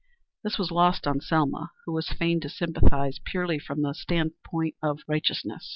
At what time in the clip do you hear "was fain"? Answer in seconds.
1.93-2.39